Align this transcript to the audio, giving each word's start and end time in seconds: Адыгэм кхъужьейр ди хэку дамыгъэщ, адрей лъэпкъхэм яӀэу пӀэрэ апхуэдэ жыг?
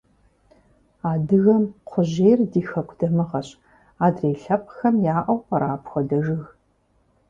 Адыгэм 1.11 1.63
кхъужьейр 1.85 2.39
ди 2.51 2.61
хэку 2.69 2.95
дамыгъэщ, 2.99 3.49
адрей 4.05 4.35
лъэпкъхэм 4.41 4.95
яӀэу 5.15 5.39
пӀэрэ 5.45 5.67
апхуэдэ 5.75 6.17
жыг? 6.25 6.43